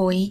[0.00, 0.30] Oi,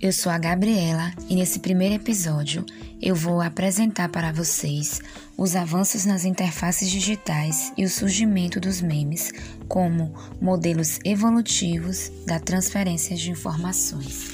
[0.00, 2.64] eu sou a Gabriela e nesse primeiro episódio
[3.02, 5.00] eu vou apresentar para vocês
[5.36, 9.32] os avanços nas interfaces digitais e o surgimento dos memes
[9.66, 14.30] como modelos evolutivos da transferência de informações.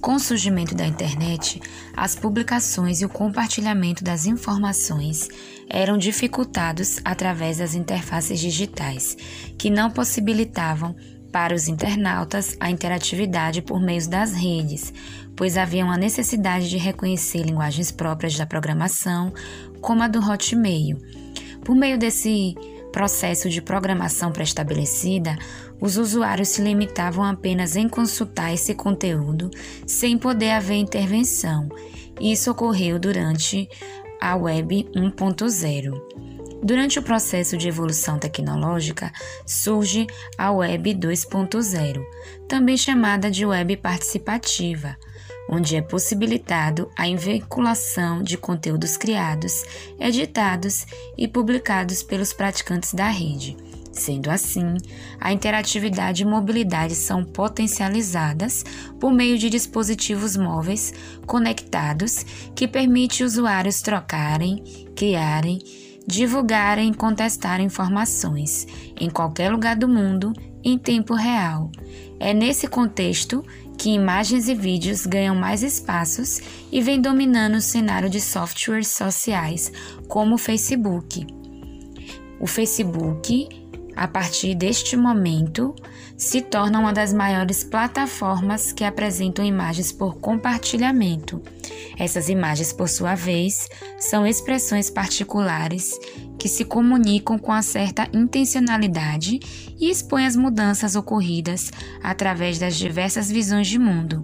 [0.00, 1.60] Com o surgimento da internet,
[1.94, 5.28] as publicações e o compartilhamento das informações
[5.68, 9.18] eram dificultados através das interfaces digitais,
[9.58, 10.96] que não possibilitavam
[11.34, 14.94] para os internautas a interatividade por meio das redes,
[15.34, 19.34] pois havia uma necessidade de reconhecer linguagens próprias da programação,
[19.80, 20.96] como a do Hotmail.
[21.64, 22.54] Por meio desse
[22.92, 25.36] processo de programação pré-estabelecida,
[25.80, 29.50] os usuários se limitavam apenas em consultar esse conteúdo
[29.84, 31.68] sem poder haver intervenção.
[32.20, 33.68] Isso ocorreu durante
[34.20, 36.33] a Web 1.0.
[36.64, 39.12] Durante o processo de evolução tecnológica,
[39.44, 40.06] surge
[40.38, 42.02] a Web 2.0,
[42.48, 44.96] também chamada de Web participativa,
[45.46, 49.62] onde é possibilitado a vinculação de conteúdos criados,
[50.00, 50.86] editados
[51.18, 53.58] e publicados pelos praticantes da rede.
[53.92, 54.78] Sendo assim,
[55.20, 58.64] a interatividade e mobilidade são potencializadas
[58.98, 60.94] por meio de dispositivos móveis
[61.26, 62.24] conectados
[62.56, 64.64] que permite usuários trocarem,
[64.96, 65.58] criarem
[66.06, 68.66] divulgar e contestar informações
[68.98, 71.70] em qualquer lugar do mundo em tempo real.
[72.18, 73.44] É nesse contexto
[73.76, 79.72] que imagens e vídeos ganham mais espaços e vem dominando o cenário de softwares sociais
[80.08, 81.26] como o Facebook.
[82.40, 83.48] O Facebook,
[83.96, 85.74] a partir deste momento,
[86.16, 91.42] se torna uma das maiores plataformas que apresentam imagens por compartilhamento.
[91.98, 95.98] Essas imagens, por sua vez, são expressões particulares
[96.38, 99.40] que se comunicam com uma certa intencionalidade
[99.80, 101.70] e expõem as mudanças ocorridas
[102.02, 104.22] através das diversas visões de mundo,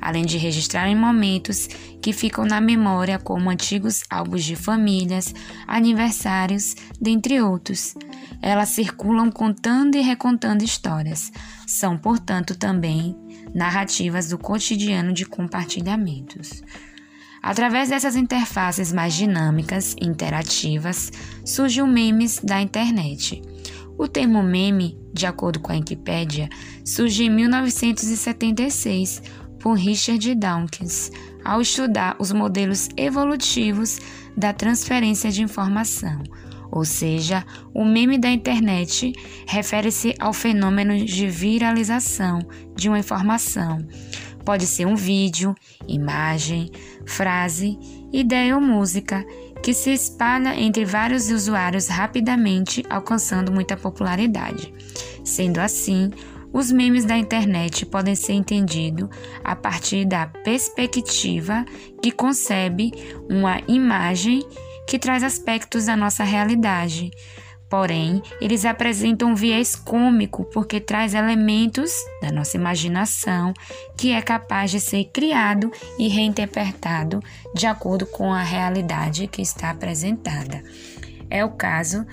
[0.00, 1.68] além de registrarem momentos
[2.00, 5.34] que ficam na memória, como antigos álbuns de famílias,
[5.66, 7.94] aniversários, dentre outros.
[8.42, 11.30] Elas circulam contando e recontando histórias.
[11.64, 13.16] São, portanto, também
[13.54, 16.60] narrativas do cotidiano de compartilhamentos.
[17.40, 21.12] Através dessas interfaces mais dinâmicas interativas,
[21.44, 23.40] surgem memes da internet.
[23.96, 26.48] O termo meme, de acordo com a Wikipédia,
[26.84, 29.22] surge em 1976
[29.60, 31.10] por Richard Dawkins,
[31.44, 34.00] ao estudar os modelos evolutivos
[34.36, 36.22] da transferência de informação
[36.72, 37.44] ou seja,
[37.74, 39.12] o meme da internet
[39.46, 42.38] refere-se ao fenômeno de viralização
[42.74, 43.86] de uma informação.
[44.42, 45.54] Pode ser um vídeo,
[45.86, 46.70] imagem,
[47.06, 47.78] frase,
[48.10, 49.24] ideia ou música
[49.62, 54.72] que se espalha entre vários usuários rapidamente, alcançando muita popularidade.
[55.22, 56.10] Sendo assim,
[56.52, 59.08] os memes da internet podem ser entendidos
[59.44, 61.64] a partir da perspectiva
[62.02, 62.90] que concebe
[63.30, 64.42] uma imagem
[64.86, 67.10] que traz aspectos da nossa realidade.
[67.72, 73.54] Porém, eles apresentam um viés cômico porque traz elementos da nossa imaginação
[73.96, 77.20] que é capaz de ser criado e reinterpretado
[77.54, 80.62] de acordo com a realidade que está apresentada.
[81.30, 82.06] É o caso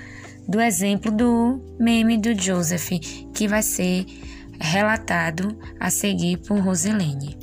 [0.47, 2.91] do exemplo do meme do Joseph,
[3.33, 4.05] que vai ser
[4.61, 7.37] relatado a seguir por Rosilene.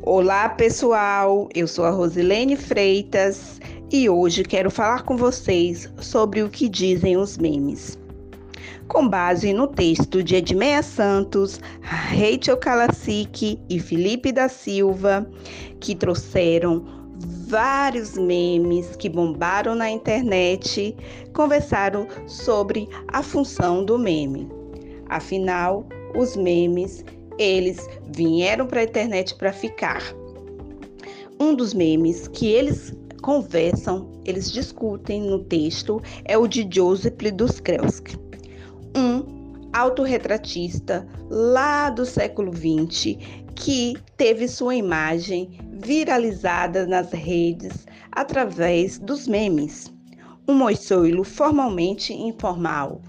[0.00, 1.46] Olá, pessoal.
[1.54, 3.59] Eu sou a Rosilene Freitas
[3.92, 7.98] e hoje quero falar com vocês sobre o que dizem os memes.
[8.86, 15.28] Com base no texto de Edmeia Santos, Rachel Kalasic e Felipe da Silva,
[15.80, 16.84] que trouxeram
[17.48, 20.96] vários memes que bombaram na internet,
[21.32, 24.48] conversaram sobre a função do meme.
[25.08, 25.84] Afinal,
[26.16, 27.04] os memes,
[27.38, 30.02] eles vieram para a internet para ficar.
[31.40, 38.16] Um dos memes que eles conversam, eles discutem no texto é o de Joseph Duskrelsk,
[38.96, 39.40] um
[39.72, 43.16] autorretratista lá do século XX
[43.54, 49.92] que teve sua imagem viralizada nas redes através dos memes.
[50.48, 53.00] Um moçoilo formalmente informal.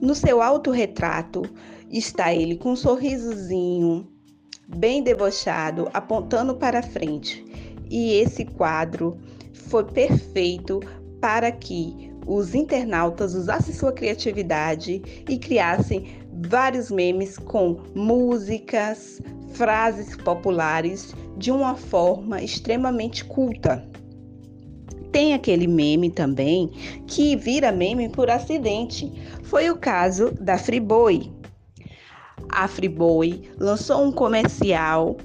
[0.00, 1.42] No seu autorretrato
[1.88, 4.08] está ele com um sorrisozinho
[4.66, 7.44] bem debochado, apontando para frente.
[7.90, 9.18] E esse quadro
[9.52, 10.80] foi perfeito
[11.20, 16.06] para que os internautas usassem sua criatividade e criassem
[16.48, 19.20] vários memes com músicas,
[19.52, 23.86] frases populares de uma forma extremamente culta.
[25.12, 26.70] Tem aquele meme também
[27.06, 29.12] que vira meme por acidente.
[29.44, 31.30] Foi o caso da Friboi.
[32.48, 35.16] a Friboi lançou um comercial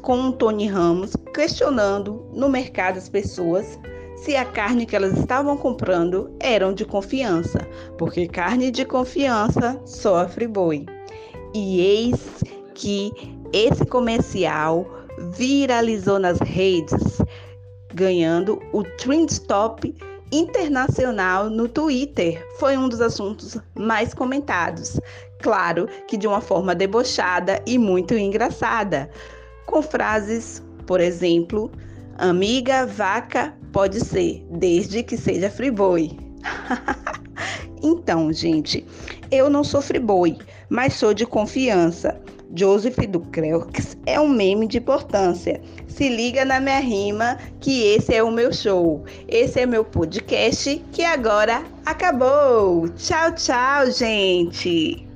[0.00, 3.78] com Tony Ramos questionando no mercado as pessoas
[4.16, 7.66] se a carne que elas estavam comprando eram de confiança,
[7.96, 10.84] porque carne de confiança só a Friboi.
[11.54, 12.44] E eis
[12.74, 13.10] que
[13.52, 14.86] esse comercial
[15.32, 17.20] viralizou nas redes,
[17.94, 19.94] ganhando o Trend Top
[20.32, 22.46] internacional no Twitter.
[22.58, 25.00] Foi um dos assuntos mais comentados.
[25.40, 29.10] Claro que de uma forma debochada e muito engraçada,
[29.70, 31.70] com frases, por exemplo,
[32.18, 36.18] amiga vaca pode ser, desde que seja friboi.
[37.80, 38.84] então, gente,
[39.30, 40.36] eu não sou friboi,
[40.68, 42.20] mas sou de confiança.
[42.52, 45.60] Joseph do Creux é um meme de importância.
[45.86, 49.04] Se liga na minha rima que esse é o meu show.
[49.28, 52.88] Esse é meu podcast que agora acabou.
[52.88, 55.09] Tchau, tchau, gente.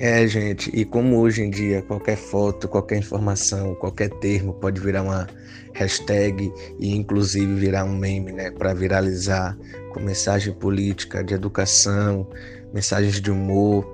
[0.00, 5.02] É, gente, e como hoje em dia qualquer foto, qualquer informação, qualquer termo pode virar
[5.02, 5.26] uma
[5.74, 9.58] hashtag e inclusive virar um meme, né, para viralizar
[9.92, 12.28] com mensagem política, de educação,
[12.72, 13.84] mensagens de humor.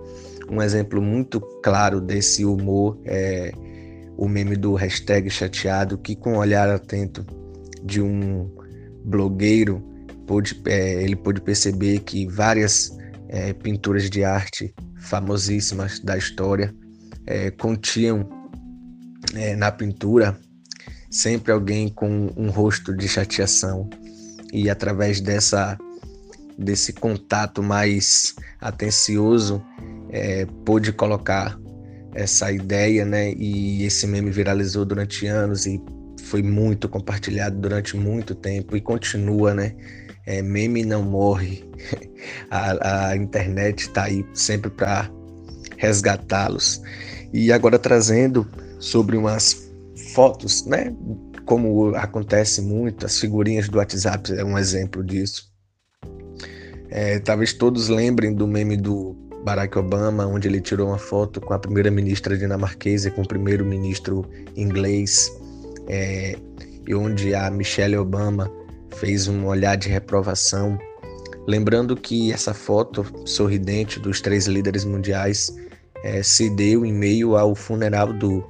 [0.50, 3.50] Um exemplo muito claro desse humor é
[4.18, 7.24] o meme do hashtag chateado, que com um olhar atento
[7.82, 8.50] de um
[9.06, 9.82] blogueiro,
[10.26, 12.94] pôde, é, ele pôde perceber que várias
[13.30, 14.74] é, pinturas de arte
[15.04, 16.74] famosíssimas da história
[17.26, 18.28] é, continham
[19.34, 20.36] é, na pintura
[21.10, 23.88] sempre alguém com um rosto de chateação
[24.52, 25.78] e através dessa
[26.56, 29.62] desse contato mais atencioso
[30.10, 31.58] é, pôde colocar
[32.14, 33.32] essa ideia, né?
[33.32, 35.80] E esse meme viralizou durante anos e
[36.22, 39.74] foi muito compartilhado durante muito tempo e continua, né?
[40.26, 41.64] É, meme não morre.
[42.50, 45.10] A, a internet está aí sempre para
[45.76, 46.80] resgatá-los.
[47.34, 48.48] E agora trazendo
[48.78, 49.70] sobre umas
[50.14, 50.94] fotos, né?
[51.44, 55.52] Como acontece muito, as figurinhas do WhatsApp é um exemplo disso.
[56.88, 61.52] É, talvez todos lembrem do meme do Barack Obama, onde ele tirou uma foto com
[61.52, 64.24] a primeira-ministra dinamarquesa e com o primeiro-ministro
[64.56, 65.30] inglês,
[65.88, 66.36] é,
[66.86, 68.50] e onde a Michelle Obama
[68.96, 70.78] fez um olhar de reprovação.
[71.46, 75.54] Lembrando que essa foto sorridente dos três líderes mundiais
[76.02, 78.44] é, se deu em meio ao funeral do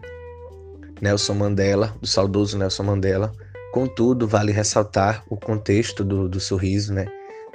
[1.00, 3.32] Nelson Mandela, do saudoso Nelson Mandela.
[3.73, 7.06] Contudo, vale ressaltar o contexto do, do sorriso, né?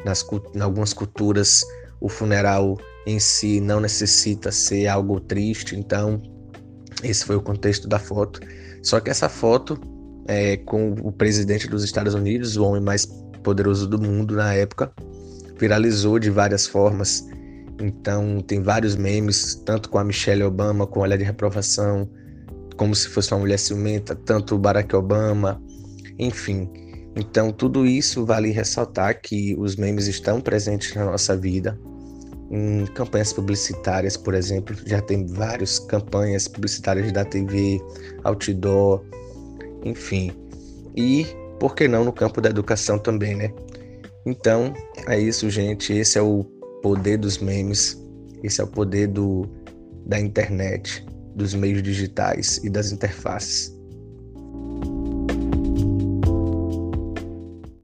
[0.03, 1.61] Nas, em algumas culturas,
[2.01, 6.21] o funeral em si não necessita ser algo triste, então
[7.03, 8.39] esse foi o contexto da foto.
[8.83, 9.79] Só que essa foto
[10.29, 13.03] é com o presidente dos Estados Unidos, o homem mais
[13.43, 14.91] poderoso do mundo na época,
[15.57, 17.27] viralizou de várias formas.
[17.81, 22.07] Então tem vários memes, tanto com a Michelle Obama com olhar de reprovação,
[22.77, 25.59] como se fosse uma mulher ciumenta, tanto o Barack Obama,
[26.19, 26.69] enfim.
[27.15, 31.75] Então tudo isso vale ressaltar que os memes estão presentes na nossa vida
[32.51, 37.79] em campanhas publicitárias, por exemplo, já tem várias campanhas publicitárias da TV,
[38.23, 39.03] outdoor,
[39.83, 40.31] enfim.
[40.95, 41.25] E
[41.59, 43.53] por que não no campo da educação também, né?
[44.25, 44.73] Então,
[45.07, 45.93] é isso, gente.
[45.93, 46.43] Esse é o
[46.81, 48.01] poder dos memes,
[48.43, 49.45] esse é o poder do,
[50.05, 53.78] da internet, dos meios digitais e das interfaces.